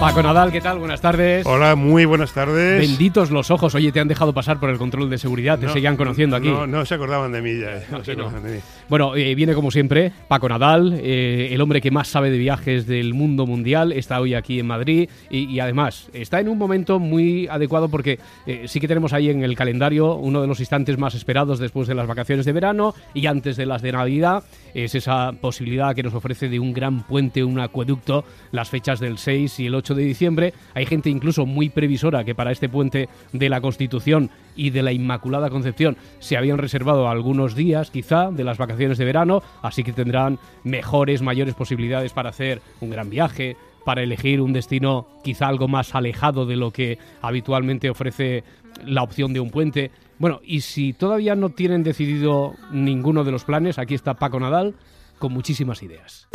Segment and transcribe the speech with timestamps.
[0.00, 0.78] Paco Nadal, ¿qué tal?
[0.78, 1.44] Buenas tardes.
[1.44, 2.80] Hola, muy buenas tardes.
[2.80, 3.74] Benditos los ojos.
[3.74, 5.58] Oye, te han dejado pasar por el control de seguridad.
[5.58, 6.48] Te No, seguían conociendo aquí.
[6.48, 7.76] No, no se acordaban de mí ya.
[7.76, 8.58] eh, No se acordaban de mí.
[8.88, 12.86] Bueno, eh, viene como siempre Paco Nadal, eh, el hombre que más sabe de viajes
[12.86, 13.92] del mundo mundial.
[13.92, 18.18] Está hoy aquí en Madrid y, y además está en un momento muy adecuado porque
[18.46, 21.86] eh, sí que tenemos ahí en el calendario uno de los instantes más esperados después
[21.86, 24.44] de las vacaciones de verano y antes de las de Navidad.
[24.72, 29.18] Es esa posibilidad que nos ofrece de un gran puente, un acueducto, las fechas del
[29.18, 30.54] 6 y el 8 de diciembre.
[30.74, 34.92] Hay gente incluso muy previsora que para este puente de la Constitución y de la
[34.92, 39.92] Inmaculada Concepción se habían reservado algunos días quizá de las vacaciones de verano, así que
[39.92, 45.68] tendrán mejores, mayores posibilidades para hacer un gran viaje, para elegir un destino quizá algo
[45.68, 48.44] más alejado de lo que habitualmente ofrece
[48.84, 49.90] la opción de un puente.
[50.18, 54.74] Bueno, y si todavía no tienen decidido ninguno de los planes, aquí está Paco Nadal
[55.18, 56.28] con muchísimas ideas.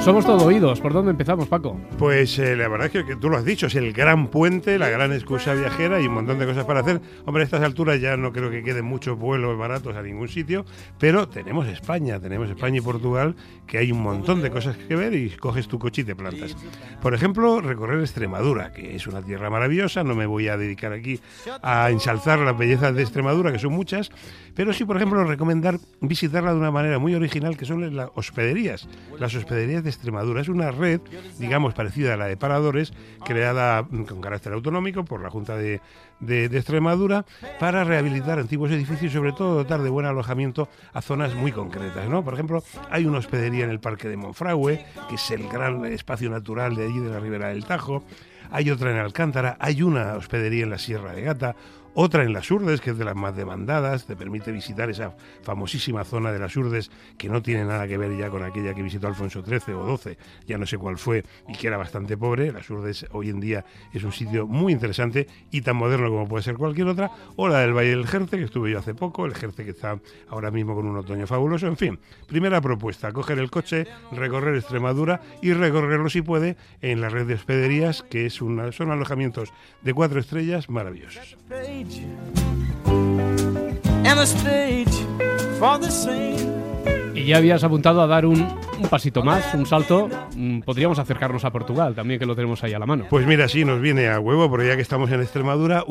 [0.00, 0.80] Somos todo oídos.
[0.80, 1.78] ¿Por dónde empezamos, Paco?
[1.98, 4.88] Pues eh, la verdad es que, tú lo has dicho, es el gran puente, la
[4.88, 7.02] gran excusa viajera y un montón de cosas para hacer.
[7.26, 10.64] Hombre, a estas alturas ya no creo que queden muchos vuelos baratos a ningún sitio,
[10.98, 13.34] pero tenemos España, tenemos España y Portugal,
[13.66, 16.56] que hay un montón de cosas que ver y coges tu coche y te plantas.
[17.02, 21.20] Por ejemplo, recorrer Extremadura, que es una tierra maravillosa, no me voy a dedicar aquí
[21.60, 24.10] a ensalzar las bellezas de Extremadura, que son muchas,
[24.54, 28.88] pero sí, por ejemplo, recomendar visitarla de una manera muy original, que son las hospederías.
[29.18, 31.00] Las hospederías de Extremadura es una red,
[31.38, 32.92] digamos, parecida a la de Paradores,
[33.24, 35.80] creada mm, con carácter autonómico por la Junta de,
[36.20, 37.24] Extremadura
[37.60, 42.08] para rehabilitar antiguos edificios y sobre todo dotar de buen alojamiento a zonas muy concretas.
[42.08, 42.24] ¿no?
[42.24, 46.28] Por ejemplo, hay una hospedería en el Parque de Monfragüe, que es el gran espacio
[46.30, 48.02] natural de allí de la Ribera del Tajo.
[48.50, 51.54] Hay otra en Alcántara, hay una hospedería en la Sierra de Gata,
[51.94, 56.04] otra en las Urdes, que es de las más demandadas, te permite visitar esa famosísima
[56.04, 59.06] zona de las Urdes, que no tiene nada que ver ya con aquella que visitó
[59.06, 60.16] Alfonso XIII o XII,
[60.46, 62.52] ya no sé cuál fue, y que era bastante pobre.
[62.52, 66.44] Las Urdes hoy en día es un sitio muy interesante y tan moderno como puede
[66.44, 67.10] ser cualquier otra.
[67.36, 69.98] O la del Valle del Jerte, que estuve yo hace poco, el Jerte que está
[70.28, 71.66] ahora mismo con un otoño fabuloso.
[71.66, 77.08] En fin, primera propuesta, coger el coche, recorrer Extremadura y recorrerlo si puede en la
[77.08, 81.36] red de hospederías, que es una, son alojamientos de cuatro estrellas maravillosos.
[81.88, 82.02] Page
[84.04, 84.94] and a stage
[85.58, 87.12] for the same.
[87.14, 88.46] Y ya habías apuntado a dar un,
[88.80, 90.08] un pasito más, un salto.
[90.36, 93.06] Mm, Podríamos acercarnos a Portugal también, que lo tenemos ahí a la mano.
[93.10, 95.84] Pues mira, sí, nos viene a huevo, porque ya que estamos en Extremadura,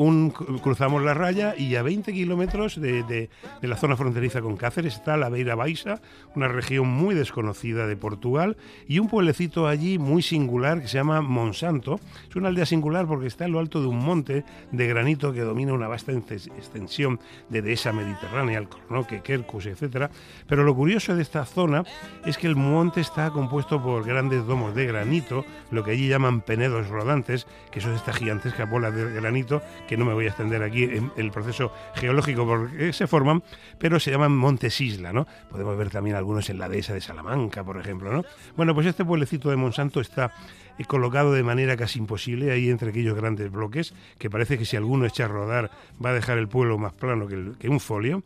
[0.62, 3.28] cruzamos la raya y a 20 kilómetros de, de-
[3.62, 6.00] la zona fronteriza con Cáceres está la Beira Baixa,
[6.34, 8.56] una región muy desconocida de Portugal,
[8.86, 12.00] y un pueblecito allí muy singular que se llama Monsanto.
[12.28, 15.40] Es una aldea singular porque está en lo alto de un monte de granito que
[15.40, 17.20] domina una vasta extensión
[17.50, 20.10] de dehesa mediterránea, el Cornoque, Kerkus, etcétera.
[20.46, 21.84] Pero lo curioso de esta zona
[22.24, 26.40] es que el monte está compuesto por grandes domos de granito, lo que allí llaman
[26.40, 30.62] penedos rodantes, que son estas gigantescas bolas de granito, que no me voy a extender
[30.62, 33.42] aquí en el proceso geológico por qué se forman,
[33.78, 35.26] pero se llaman montes isla, ¿no?
[35.50, 38.24] Podemos ver también algunos en la dehesa de Salamanca, por ejemplo, ¿no?
[38.56, 40.32] Bueno, pues este pueblecito de Monsanto está
[40.78, 44.76] eh, colocado de manera casi imposible ahí entre aquellos grandes bloques, que parece que si
[44.76, 45.70] alguno echa a rodar
[46.04, 48.22] va a dejar el pueblo más plano que, que un folio.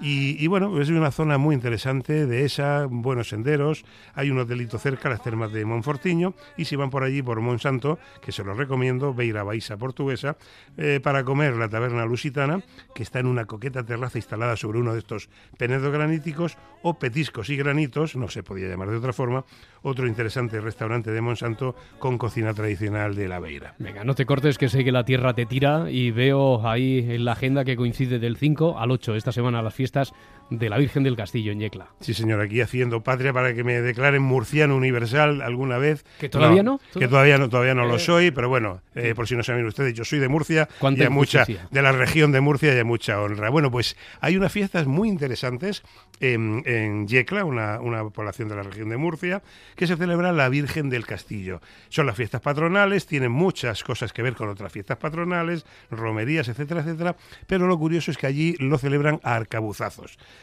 [0.00, 3.84] Y, y bueno, es una zona muy interesante de esa, buenos senderos,
[4.14, 7.98] hay un hotelito cerca, las termas de Monfortiño, y si van por allí, por Monsanto,
[8.20, 10.36] que se lo recomiendo, Beira Baixa portuguesa,
[10.76, 12.62] eh, para comer la taberna lusitana,
[12.94, 17.48] que está en una coqueta terraza instalada sobre uno de estos penedos graníticos, o petiscos
[17.48, 19.44] y granitos, no se podía llamar de otra forma,
[19.82, 23.74] otro interesante restaurante de Monsanto con cocina tradicional de la Beira.
[23.78, 27.24] Venga, no te cortes que sé que la tierra te tira y veo ahí en
[27.24, 30.14] la agenda que coincide del 5 al 8 esta semana las fiestas fiestas
[30.50, 31.88] de la Virgen del Castillo en Yecla.
[32.00, 36.04] Sí, señor, aquí haciendo patria para que me declaren murciano universal alguna vez.
[36.18, 36.80] ¿Que todavía no?
[36.92, 39.66] Que todavía no, todavía no Eh, lo soy, pero bueno, eh, por si no saben
[39.66, 42.84] ustedes, yo soy de Murcia y hay mucha, de la región de Murcia y hay
[42.84, 43.48] mucha honra.
[43.50, 45.82] Bueno, pues hay unas fiestas muy interesantes
[46.20, 49.42] en, en Yecla, una, una población de la región de Murcia,
[49.76, 51.60] que se celebra la Virgen del Castillo.
[51.88, 56.82] Son las fiestas patronales, tienen muchas cosas que ver con otras fiestas patronales, romerías, etcétera,
[56.82, 60.18] etcétera, pero lo curioso es que allí lo celebran a arcabuzazos.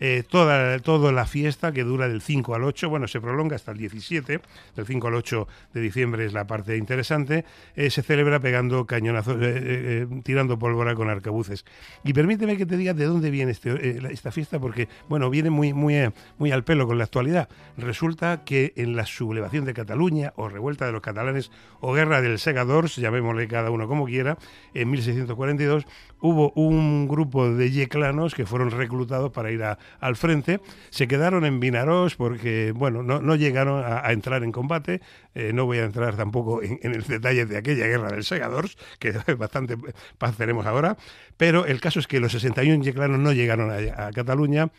[0.00, 3.72] Eh, toda, toda la fiesta que dura del 5 al 8, bueno, se prolonga hasta
[3.72, 4.40] el 17,
[4.76, 7.44] del 5 al 8 de diciembre es la parte interesante,
[7.76, 11.64] eh, se celebra pegando cañonazos, eh, tirando pólvora con arcabuces.
[12.04, 15.72] Y permíteme que te diga de dónde viene este, esta fiesta, porque, bueno, viene muy,
[15.72, 15.94] muy,
[16.38, 17.48] muy al pelo con la actualidad.
[17.76, 21.50] Resulta que en la sublevación de Cataluña, o revuelta de los catalanes,
[21.80, 24.38] o guerra del Segadors, llamémosle cada uno como quiera,
[24.74, 25.84] en 1642,
[26.20, 30.60] hubo un grupo de yeclanos que fueron reclutados para ir a- al frente.
[30.90, 35.00] Se quedaron en Vinarós porque, bueno, no, no llegaron a, entrar en combate.
[35.34, 38.76] Eh, no voy a entrar tampoco en, en el detalle de aquella guerra del Segadors,
[38.98, 39.76] que bastante
[40.18, 40.96] paz tenemos ahora.
[41.36, 44.70] Pero el caso es que los 61 yeclanos no llegaron a Cataluña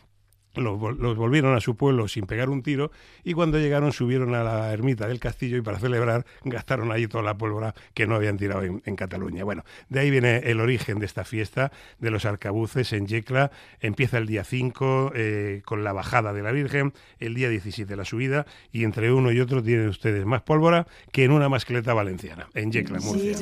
[0.56, 2.90] los, vol- los volvieron a su pueblo sin pegar un tiro
[3.24, 7.24] y cuando llegaron subieron a la ermita del castillo y para celebrar gastaron allí toda
[7.24, 9.44] la pólvora que no habían tirado en, Cataluña.
[9.44, 13.50] Bueno, de ahí viene el origen de esta fiesta de los arcabuces en Yecla.
[13.80, 18.04] Empieza el día 5 eh, con la bajada de la Virgen, el día 17 la
[18.04, 22.48] subida y entre uno y otro tienen ustedes más pólvora que en una mascleta valenciana,
[22.54, 23.32] en Yecla, Murcia.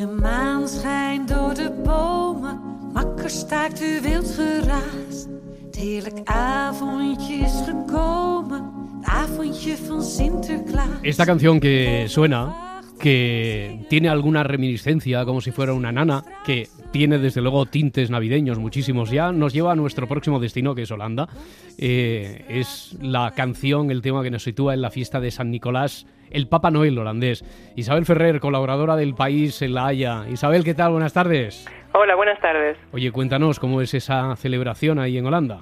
[11.02, 17.18] Esta canción que suena, que tiene alguna reminiscencia, como si fuera una nana, que tiene
[17.18, 21.28] desde luego tintes navideños muchísimos ya, nos lleva a nuestro próximo destino, que es Holanda.
[21.76, 26.06] Eh, es la canción, el tema que nos sitúa en la fiesta de San Nicolás,
[26.30, 27.44] el Papa Noel holandés.
[27.74, 30.24] Isabel Ferrer, colaboradora del país en La Haya.
[30.32, 30.92] Isabel, ¿qué tal?
[30.92, 31.66] Buenas tardes.
[31.96, 32.76] Hola, buenas tardes.
[32.92, 35.60] Oye, cuéntanos cómo es esa celebración ahí en Holanda.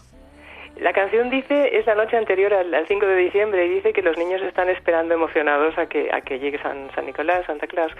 [0.80, 4.00] La canción dice, es la noche anterior al, al 5 de diciembre, y dice que
[4.02, 7.92] los niños están esperando emocionados a que, a que llegue San, San Nicolás, Santa Claus.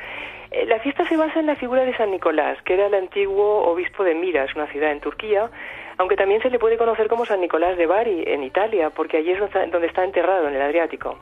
[0.51, 3.65] Eh, la fiesta se basa en la figura de San Nicolás, que era el antiguo
[3.71, 5.51] obispo de Miras, una ciudad en Turquía,
[5.99, 9.31] aunque también se le puede conocer como San Nicolás de Bari, en Italia, porque allí
[9.33, 11.19] es donde está- donde está enterrado, en el Adriático.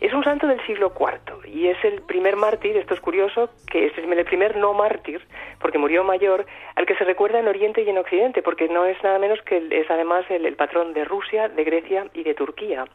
[0.00, 3.86] Es un santo del siglo IV y es el primer mártir, esto es curioso, que
[3.86, 5.20] es el primer no mártir,
[5.60, 9.02] porque murió mayor, al que se recuerda en Oriente y en Occidente, porque no es
[9.02, 12.86] nada menos que es además el patrón de Rusia, de Grecia y de Turquía.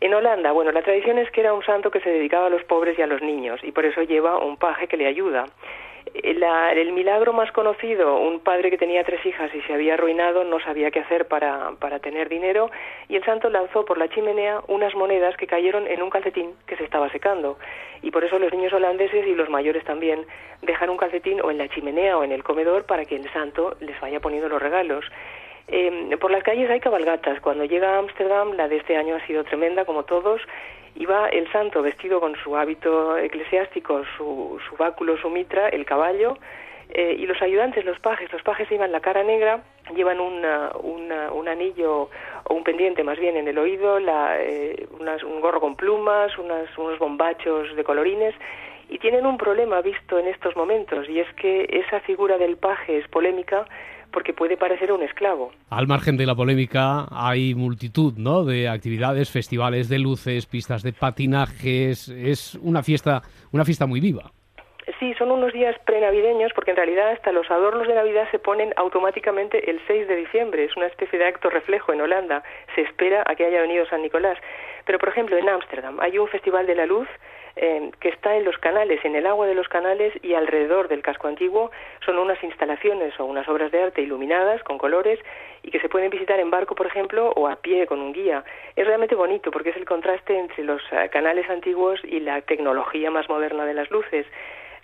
[0.00, 2.64] En Holanda, bueno, la tradición es que era un santo que se dedicaba a los
[2.64, 5.44] pobres y a los niños, y por eso lleva un paje que le ayuda.
[6.14, 10.44] La- el milagro más conocido, un padre que tenía tres hijas y se había arruinado,
[10.44, 12.70] no sabía qué hacer para, para tener dinero,
[13.08, 16.76] y el santo lanzó por la chimenea unas monedas que cayeron en un calcetín que
[16.76, 17.56] se estaba secando.
[18.02, 20.26] Y por eso los niños holandeses y los mayores también
[20.60, 23.76] dejan un calcetín o en la chimenea o en el comedor para que el santo
[23.80, 25.06] les vaya poniendo los regalos.
[25.68, 27.40] Eh, por las calles hay cabalgatas.
[27.40, 30.42] Cuando llega a Ámsterdam, la de este año ha sido tremenda, como todos.
[30.94, 36.36] Iba el santo vestido con su hábito eclesiástico, su, su báculo, su mitra, el caballo,
[36.90, 38.30] eh, y los ayudantes, los pajes.
[38.32, 39.62] Los pajes llevan la cara negra,
[39.96, 42.10] llevan un anillo
[42.44, 46.36] o un pendiente más bien en el oído, la, eh, unas- un gorro con plumas,
[46.38, 48.34] unas- unos bombachos de colorines
[48.90, 52.98] y tienen un problema visto en estos momentos y es que esa figura del paje
[52.98, 53.64] es polémica
[54.12, 55.52] porque puede parecer un esclavo.
[55.70, 58.44] Al margen de la polémica, hay multitud ¿no?
[58.44, 62.08] de actividades, festivales de luces, pistas de patinajes.
[62.08, 64.30] Es una fiesta, una fiesta muy viva.
[64.98, 68.72] Sí, son unos días prenavideños porque en realidad hasta los adornos de Navidad se ponen
[68.76, 70.64] automáticamente el 6 de diciembre.
[70.64, 72.42] Es una especie de acto reflejo en Holanda.
[72.74, 74.38] Se espera a que haya venido San Nicolás.
[74.84, 77.08] Pero, por ejemplo, en Ámsterdam hay un festival de la luz
[77.56, 81.02] eh, que está en los canales, en el agua de los canales y alrededor del
[81.02, 81.70] casco antiguo.
[82.04, 85.18] Son unas instalaciones o unas obras de arte iluminadas con colores
[85.62, 88.44] y que se pueden visitar en barco, por ejemplo, o a pie con un guía.
[88.76, 93.10] Es realmente bonito porque es el contraste entre los eh, canales antiguos y la tecnología
[93.10, 94.26] más moderna de las luces.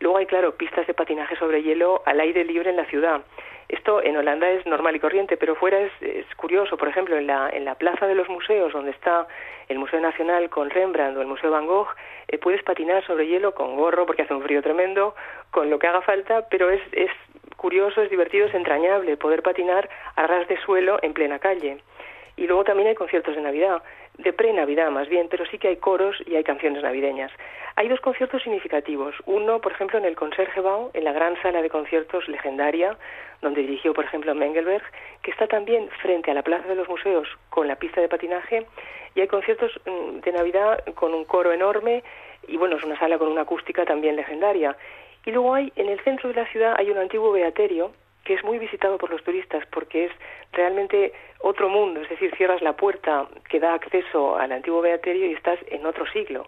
[0.00, 3.22] Luego hay, claro, pistas de patinaje sobre hielo al aire libre en la ciudad.
[3.68, 6.78] Esto en Holanda es normal y corriente, pero fuera es, es curioso.
[6.78, 9.26] Por ejemplo, en la, en la plaza de los museos, donde está
[9.68, 11.88] el Museo Nacional con Rembrandt o el Museo Van Gogh,
[12.28, 15.14] eh, puedes patinar sobre hielo con gorro porque hace un frío tremendo,
[15.50, 17.10] con lo que haga falta, pero es, es
[17.56, 21.78] curioso, es divertido, es entrañable poder patinar a ras de suelo en plena calle.
[22.38, 23.82] Y luego también hay conciertos de Navidad,
[24.16, 27.32] de pre-Navidad más bien, pero sí que hay coros y hay canciones navideñas.
[27.74, 29.12] Hay dos conciertos significativos.
[29.26, 32.96] Uno, por ejemplo, en el Concertgebouw, en la gran sala de conciertos legendaria,
[33.42, 34.84] donde dirigió, por ejemplo, Mengelberg,
[35.22, 38.66] que está también frente a la Plaza de los Museos con la pista de patinaje.
[39.16, 42.04] Y hay conciertos mm, de Navidad con un coro enorme
[42.46, 44.76] y, bueno, es una sala con una acústica también legendaria.
[45.26, 47.90] Y luego hay, en el centro de la ciudad, hay un antiguo beaterio
[48.28, 50.12] que es muy visitado por los turistas porque es
[50.52, 55.32] realmente otro mundo, es decir, cierras la puerta que da acceso al antiguo beaterio y
[55.32, 56.46] estás en otro siglo.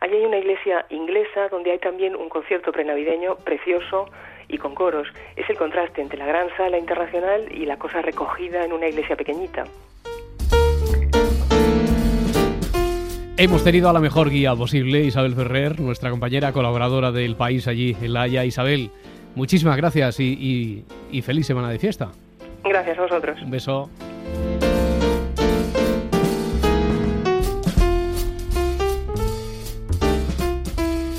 [0.00, 4.10] Allí hay una iglesia inglesa donde hay también un concierto prenavideño precioso
[4.48, 5.06] y con coros.
[5.36, 9.14] Es el contraste entre la gran sala internacional y la cosa recogida en una iglesia
[9.14, 9.66] pequeñita.
[13.36, 17.96] Hemos tenido a la mejor guía posible, Isabel Ferrer, nuestra compañera colaboradora del país allí
[18.02, 18.44] en La Haya.
[18.44, 18.90] Isabel,
[19.34, 20.84] muchísimas gracias y, y-
[21.18, 22.10] y feliz semana de fiesta.
[22.64, 23.40] Gracias a vosotros.
[23.42, 23.90] Un beso.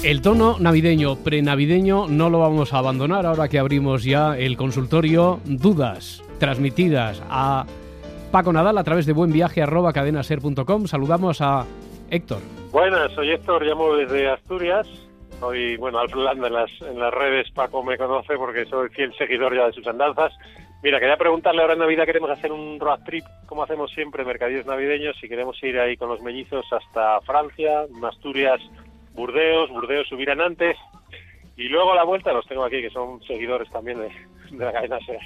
[0.03, 5.39] El tono navideño, prenavideño, no lo vamos a abandonar ahora que abrimos ya el consultorio.
[5.46, 7.65] Dudas transmitidas a
[8.32, 10.88] Paco Nadal a través de buenviaje.cadenaser.com.
[10.88, 11.65] Saludamos a
[12.10, 12.39] Héctor.
[12.72, 14.88] Buenas, soy Héctor, llamo desde Asturias.
[15.41, 19.12] Soy, bueno, al plan en las, en las redes Paco me conoce porque soy fiel
[19.17, 20.31] seguidor ya de sus andanzas.
[20.83, 24.67] Mira, quería preguntarle ahora en Navidad queremos hacer un road trip, como hacemos siempre, mercadillos
[24.67, 28.62] navideños, y queremos ir ahí con los mellizos hasta Francia, Asturias,
[29.13, 30.77] Burdeos, Burdeos subirán antes,
[31.57, 34.12] y luego a la vuelta, los tengo aquí que son seguidores también de,
[34.51, 35.21] de la cadena SER.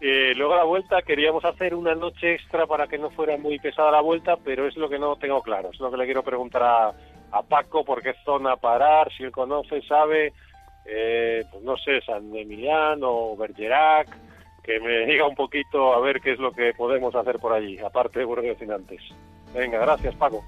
[0.00, 3.58] Eh, luego a la vuelta queríamos hacer una noche extra para que no fuera muy
[3.58, 5.68] pesada la vuelta, pero es lo que no tengo claro.
[5.70, 6.94] Es lo que le quiero preguntar a,
[7.32, 10.32] a Paco, por qué zona parar, si él conoce, sabe,
[10.84, 14.08] eh, pues no sé, San Emiliano o Bergerac,
[14.62, 17.78] que me diga un poquito a ver qué es lo que podemos hacer por allí,
[17.78, 19.00] aparte de Burdeos sin antes.
[19.54, 20.44] Venga, gracias Paco.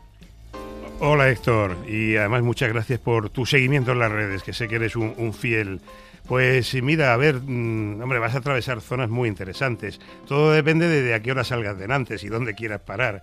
[1.00, 4.76] Hola Héctor, y además muchas gracias por tu seguimiento en las redes, que sé que
[4.76, 5.80] eres un, fiel.
[6.28, 10.00] Pues mira, a ver, mm, hombre, vas a atravesar zonas muy interesantes.
[10.28, 13.22] Todo depende de, de a qué hora salgas de Nantes y dónde quieras parar.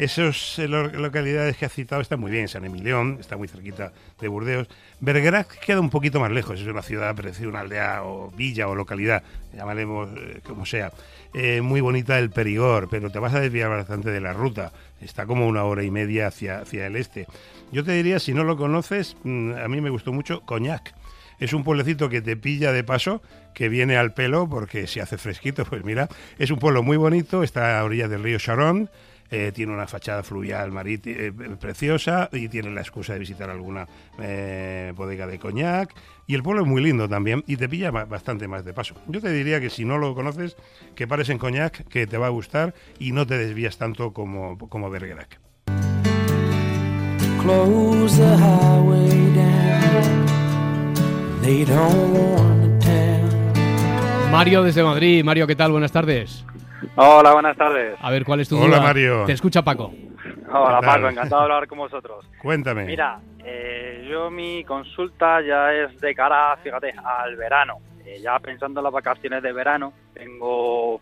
[0.00, 2.48] Esas localidades que has citado están muy bien.
[2.48, 4.66] San Emilión está muy cerquita de Burdeos.
[4.98, 6.58] Bergerac queda un poquito más lejos.
[6.58, 9.22] Es una ciudad, parece una aldea o villa o localidad,
[9.54, 10.90] llamaremos eh, como sea.
[11.34, 14.72] Eh, muy bonita el Perigor, pero te vas a desviar bastante de la ruta.
[15.02, 17.26] Está como una hora y media hacia, hacia el este.
[17.70, 20.94] Yo te diría, si no lo conoces, mm, a mí me gustó mucho Coñac.
[21.40, 23.20] Es un pueblecito que te pilla de paso,
[23.52, 25.64] que viene al pelo porque se hace fresquito.
[25.68, 28.88] Pues mira, es un pueblo muy bonito, está a orillas del río Sharon.
[29.32, 33.86] Eh, tiene una fachada fluvial marítima eh, preciosa y tiene la excusa de visitar alguna
[34.18, 35.94] eh, bodega de coñac.
[36.26, 38.94] Y el pueblo es muy lindo también y te pilla ba- bastante más de paso.
[39.06, 40.56] Yo te diría que si no lo conoces,
[40.96, 44.58] que pares en coñac, que te va a gustar y no te desvías tanto como,
[44.58, 45.38] como Bergerac.
[47.42, 50.26] Close the highway down.
[51.42, 54.30] They don't want to town.
[54.30, 55.24] Mario desde Madrid.
[55.24, 55.72] Mario, ¿qué tal?
[55.72, 56.44] Buenas tardes.
[56.96, 57.96] Hola, buenas tardes.
[58.00, 58.80] A ver, ¿cuál es tu Hola, duda?
[58.80, 59.24] Mario.
[59.24, 59.92] Te escucha Paco.
[60.52, 60.80] Hola.
[60.80, 62.26] Paco, encantado de hablar con vosotros.
[62.40, 62.84] Cuéntame.
[62.84, 67.78] Mira, eh, yo mi consulta ya es de cara, fíjate, al verano.
[68.04, 71.00] Eh, ya pensando en las vacaciones de verano, tengo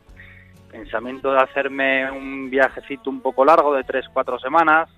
[0.70, 4.88] pensamiento de hacerme un viajecito un poco largo de 3-4 semanas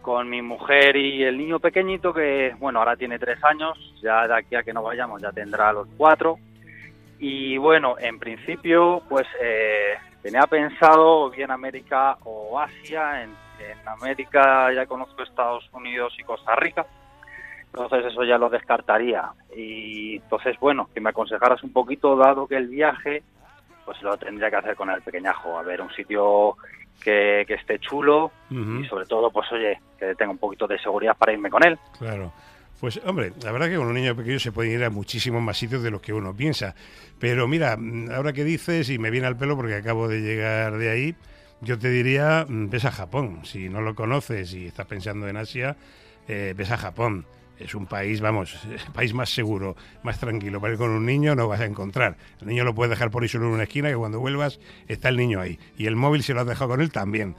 [0.00, 4.34] con mi mujer y el niño pequeñito que, bueno, ahora tiene 3 años, ya de
[4.34, 6.38] aquí a que no vayamos ya tendrá los 4.
[7.18, 13.22] Y bueno, en principio, pues eh, tenía pensado bien América o Asia.
[13.22, 16.86] En, en América ya conozco Estados Unidos y Costa Rica.
[17.66, 19.30] Entonces eso ya lo descartaría.
[19.54, 23.22] Y entonces, bueno, que me aconsejaras un poquito, dado que el viaje,
[23.84, 25.58] pues lo tendría que hacer con el pequeñajo.
[25.58, 26.56] A ver, un sitio
[27.02, 31.16] que, que esté chulo y sobre todo, pues oye, que tenga un poquito de seguridad
[31.16, 31.78] para irme con él.
[31.98, 32.32] Claro.
[32.80, 35.56] Pues hombre, la verdad que con un niño pequeño se puede ir a muchísimos más
[35.56, 36.74] sitios de los que uno piensa.
[37.18, 40.76] Pero mira, mm, ahora que dices, y me viene al pelo porque acabo de llegar
[40.76, 41.14] de ahí,
[41.62, 43.40] yo te diría, mm, ves a Japón.
[43.44, 45.76] Si no lo conoces y estás pensando en Asia,
[46.28, 47.24] eh, ves a Japón.
[47.58, 48.58] Es un país, vamos,
[48.94, 50.60] país más seguro, más tranquilo.
[50.60, 52.18] Para ir con un niño no vas a encontrar.
[52.42, 55.08] El niño lo puedes dejar por ahí solo en una esquina que cuando vuelvas está
[55.08, 55.58] el niño ahí.
[55.78, 57.36] Y el móvil se lo has dejado con él también.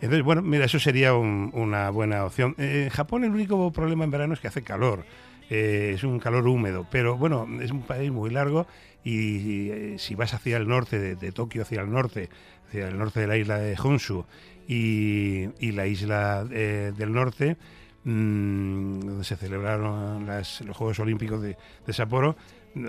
[0.00, 2.54] Entonces, bueno, mira, eso sería un- una buena opción.
[2.58, 5.04] Eh, en Japón el único problema en verano es que hace calor.
[5.50, 8.66] Eh, es un calor húmedo, pero bueno, es un país muy largo
[9.02, 12.28] y, eh, si vas hacia el norte, de, Tokio hacia el norte,
[12.68, 14.24] hacia el norte de la isla de Honshu
[14.68, 17.56] y, la isla del norte,
[18.04, 22.36] mm, donde se celebraron los Juegos Olímpicos de, de Sapporo,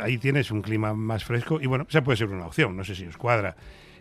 [0.02, 2.94] ahí tienes un clima más fresco y bueno, esa puede ser una opción, no sé
[2.94, 3.56] si os cuadra.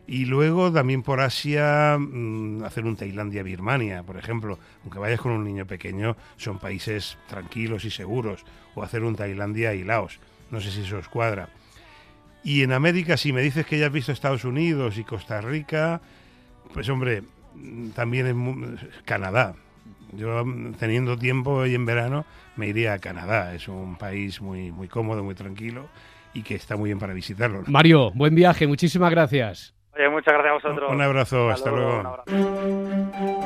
[0.09, 4.59] Y luego también por Asia mm, hacer un Tailandia-Birmania, por ejemplo.
[4.83, 8.43] Aunque vayas con un niño pequeño, son países tranquilos y seguros.
[8.75, 10.19] O hacer un Tailandia y Laos.
[10.51, 11.51] No sé si eso os cuadra.
[12.43, 16.01] Y en América, si me dices que ya has visto Estados Unidos y Costa Rica,
[16.73, 17.23] pues hombre,
[17.55, 19.57] mm, también es Canadá.
[20.17, 22.25] Yo mm, teniendo tiempo y en verano
[22.57, 23.55] me iría a Canadá.
[23.55, 25.87] Es un país muy, muy cómodo, muy tranquilo
[26.33, 27.65] y que está muy bien para visitarlo.
[27.67, 28.67] Mario, buen viaje.
[28.67, 29.78] Muchísimas gracias.
[29.99, 30.93] Oye, muchas gracias a vosotros.
[30.93, 33.38] Un abrazo, hasta luego, luego.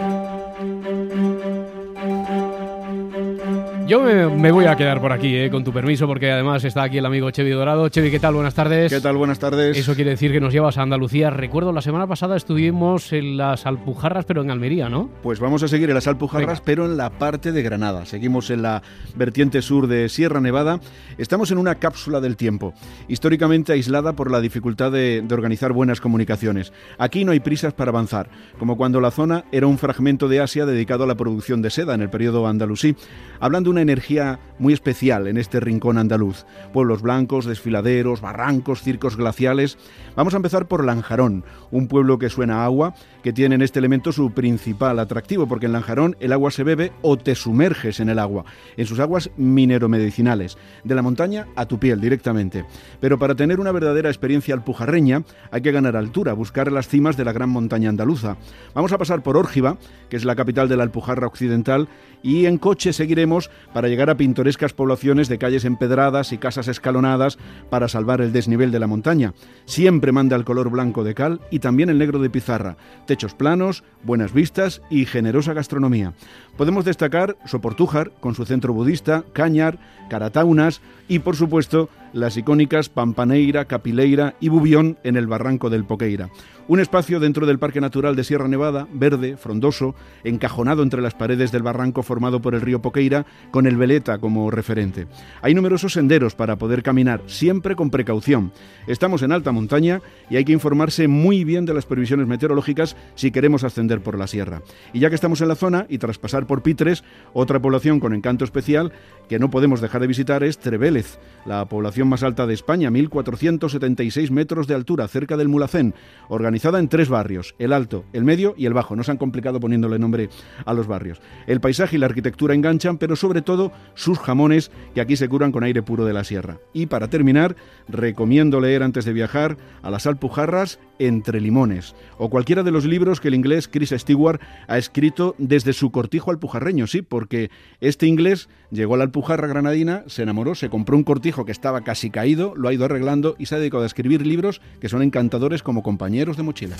[3.86, 6.84] Yo me, me voy a quedar por aquí, eh, con tu permiso, porque además está
[6.84, 7.88] aquí el amigo Chevi Dorado.
[7.88, 8.34] Chevi, ¿qué tal?
[8.34, 8.92] Buenas tardes.
[8.92, 9.16] ¿Qué tal?
[9.16, 9.76] Buenas tardes.
[9.76, 11.30] Eso quiere decir que nos llevas a Andalucía.
[11.30, 15.10] Recuerdo, la semana pasada estuvimos en las Alpujarras, pero en Almería, ¿no?
[15.22, 18.06] Pues vamos a seguir en las Alpujarras, pero en la parte de Granada.
[18.06, 18.82] Seguimos en la
[19.16, 20.78] vertiente sur de Sierra Nevada.
[21.18, 22.74] Estamos en una cápsula del tiempo,
[23.08, 26.72] históricamente aislada por la dificultad de, de organizar buenas comunicaciones.
[26.98, 30.66] Aquí no hay prisas para avanzar, como cuando la zona era un fragmento de Asia
[30.66, 32.94] dedicado a la producción de seda en el periodo andalusí,
[33.40, 36.46] hablando una energía muy especial en este rincón andaluz.
[36.72, 39.76] Pueblos blancos, desfiladeros, barrancos, circos glaciales.
[40.14, 43.80] Vamos a empezar por Lanjarón, un pueblo que suena a agua, que tiene en este
[43.80, 48.08] elemento su principal atractivo, porque en Lanjarón el agua se bebe o te sumerges en
[48.08, 48.44] el agua,
[48.76, 52.64] en sus aguas mineromedicinales, de la montaña a tu piel directamente.
[53.00, 57.24] Pero para tener una verdadera experiencia alpujarreña hay que ganar altura, buscar las cimas de
[57.24, 58.36] la gran montaña andaluza.
[58.74, 61.88] Vamos a pasar por Órgiva, que es la capital de la Alpujarra Occidental,
[62.22, 67.38] y en coche seguiremos para llegar a pintorescas poblaciones de calles empedradas y casas escalonadas
[67.70, 69.34] para salvar el desnivel de la montaña.
[69.64, 72.76] Siempre manda el color blanco de cal y también el negro de pizarra,
[73.06, 76.12] techos planos, buenas vistas y generosa gastronomía.
[76.56, 83.64] Podemos destacar Soportújar, con su centro budista, Cañar, Carataunas y, por supuesto, las icónicas Pampaneira,
[83.64, 86.30] Capileira y Bubión en el barranco del Poqueira.
[86.68, 91.50] Un espacio dentro del Parque Natural de Sierra Nevada, verde, frondoso, encajonado entre las paredes
[91.50, 95.08] del barranco formado por el río Poqueira, con el Veleta como referente.
[95.42, 98.52] Hay numerosos senderos para poder caminar, siempre con precaución.
[98.86, 100.00] Estamos en alta montaña
[100.30, 104.28] y hay que informarse muy bien de las previsiones meteorológicas si queremos ascender por la
[104.28, 104.62] sierra.
[104.92, 107.02] Y ya que estamos en la zona y tras pasar por Pitres,
[107.32, 108.92] otra población con encanto especial
[109.28, 114.30] que no podemos dejar de visitar es Trevélez, la población más alta de España, 1476
[114.30, 115.94] metros de altura, cerca del Mulacén,
[116.28, 118.96] organizada en tres barrios, el Alto, el Medio y el Bajo.
[118.96, 120.28] No se han complicado poniéndole nombre
[120.64, 121.20] a los barrios.
[121.46, 125.52] El paisaje y la arquitectura enganchan, pero sobre todo sus jamones, que aquí se curan
[125.52, 126.58] con aire puro de la sierra.
[126.72, 127.56] Y para terminar,
[127.88, 133.20] recomiendo leer antes de viajar a las Alpujarras Entre Limones, o cualquiera de los libros
[133.20, 137.50] que el inglés Chris Stewart ha escrito desde su cortijo alpujarreño, sí, porque
[137.80, 141.82] este inglés llegó a la Alpujarra granadina, se enamoró, se compró un cortijo que estaba
[141.82, 145.02] casi caído, lo ha ido arreglando y se ha dedicado a escribir libros que son
[145.02, 146.76] encantadores como compañeros de mochila.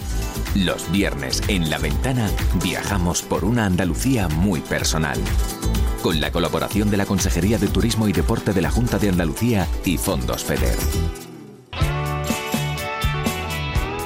[0.55, 2.31] Los viernes en la ventana
[2.63, 5.19] viajamos por una Andalucía muy personal.
[6.03, 9.67] Con la colaboración de la Consejería de Turismo y Deporte de la Junta de Andalucía
[9.85, 11.32] y Fondos FEDER.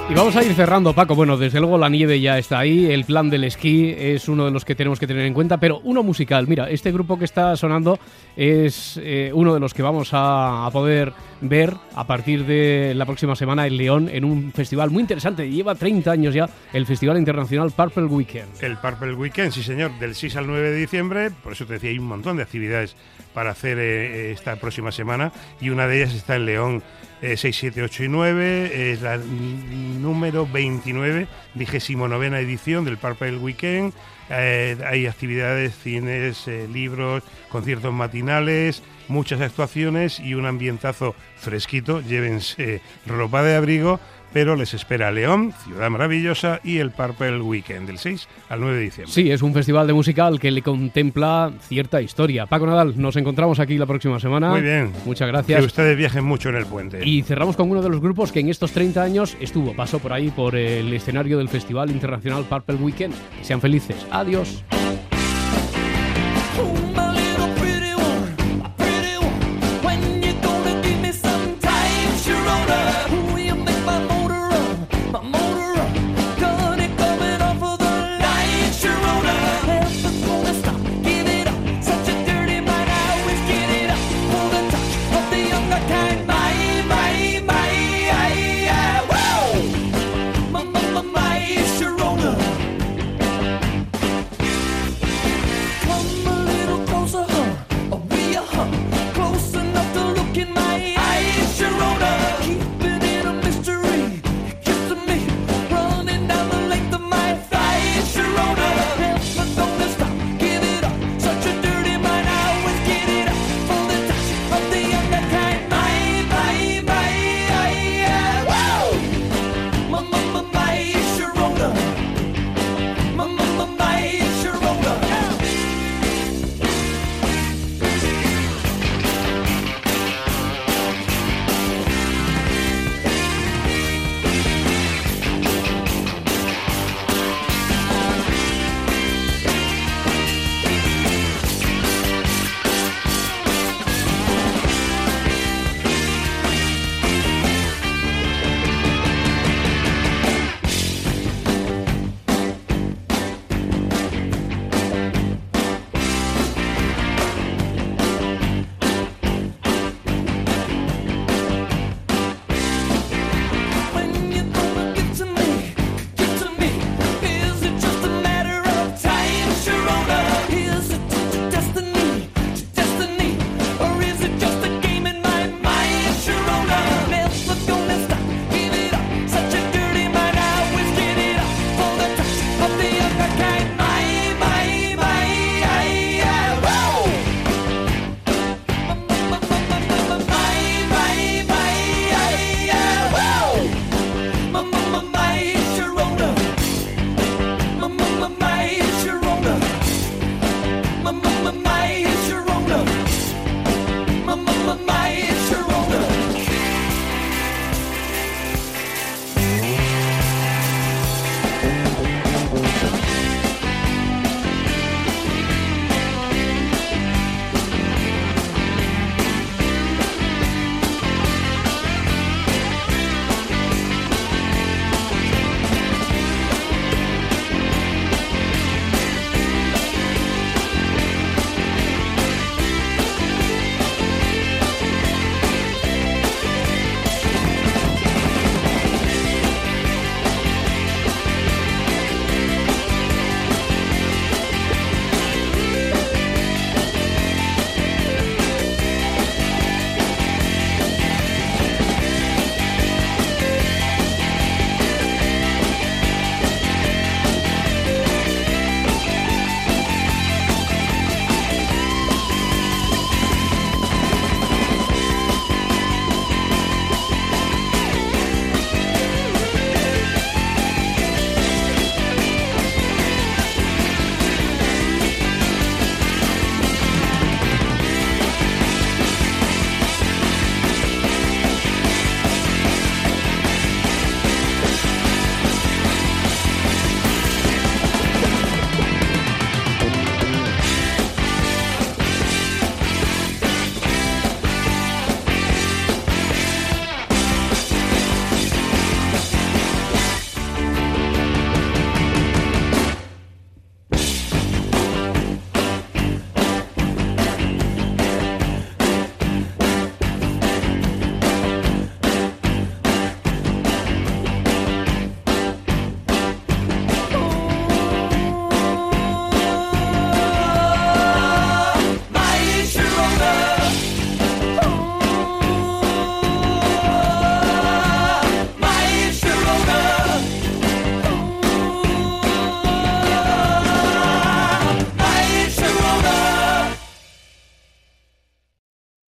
[0.08, 1.16] Y vamos a ir cerrando, Paco.
[1.16, 4.52] Bueno, desde luego la nieve ya está ahí, el plan del esquí es uno de
[4.52, 6.46] los que tenemos que tener en cuenta, pero uno musical.
[6.46, 7.98] Mira, este grupo que está sonando
[8.36, 13.34] es eh, uno de los que vamos a, poder ver a partir de la próxima
[13.34, 15.50] semana en León en un festival muy interesante.
[15.50, 18.62] Lleva 30 años ya el Festival Internacional Purple Weekend.
[18.62, 21.30] El Purple Weekend, sí señor, del 6 al 9 de diciembre.
[21.42, 22.94] Por eso te decía, hay un montón de actividades
[23.34, 26.82] para hacer eh, esta próxima semana y una de ellas está en León.
[27.22, 33.38] Eh, 6, 7, 8 y 9, es la número 29, vigésimo novena edición del Purple
[33.38, 33.94] Weekend.
[34.28, 42.02] Eh, hay actividades, cines, eh, libros, conciertos matinales, muchas actuaciones y un ambientazo fresquito.
[42.02, 43.98] Llévense ropa de abrigo,
[44.36, 48.82] pero les espera León, Ciudad Maravillosa y el Purple Weekend del 6 al 9 de
[48.82, 49.10] diciembre.
[49.14, 52.44] Sí, es un festival de musical que le contempla cierta historia.
[52.44, 54.50] Paco Nadal, nos encontramos aquí la próxima semana.
[54.50, 54.92] Muy bien.
[55.06, 55.58] Muchas gracias.
[55.58, 57.00] Que ustedes viajen mucho en el puente.
[57.02, 60.12] Y cerramos con uno de los grupos que en estos 30 años estuvo, pasó por
[60.12, 63.14] ahí por el escenario del Festival Internacional Purple Weekend.
[63.40, 64.06] Sean felices.
[64.10, 64.62] Adiós.